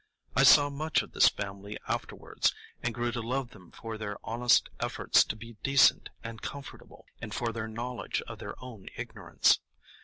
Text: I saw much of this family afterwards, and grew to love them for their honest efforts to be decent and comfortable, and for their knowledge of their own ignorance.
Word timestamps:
I 0.35 0.41
saw 0.41 0.71
much 0.71 1.03
of 1.03 1.11
this 1.11 1.29
family 1.29 1.77
afterwards, 1.87 2.55
and 2.81 2.91
grew 2.91 3.11
to 3.11 3.21
love 3.21 3.51
them 3.51 3.69
for 3.69 3.99
their 3.99 4.17
honest 4.23 4.67
efforts 4.79 5.23
to 5.25 5.35
be 5.35 5.57
decent 5.61 6.09
and 6.23 6.41
comfortable, 6.41 7.05
and 7.21 7.31
for 7.31 7.53
their 7.53 7.67
knowledge 7.67 8.23
of 8.23 8.39
their 8.39 8.55
own 8.63 8.89
ignorance. 8.97 9.59